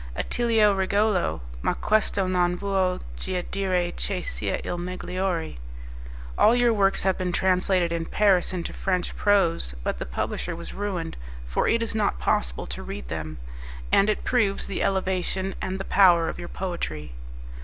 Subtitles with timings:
[0.15, 5.57] "'Attilio Regolo; ma questo non vuol gia dire che sia il megliore'."
[6.39, 10.73] "All your works have been translated in Paris into French prose, but the publisher was
[10.73, 13.37] ruined, for it is not possible to read them,
[13.91, 17.11] and it proves the elevation and the power of your poetry."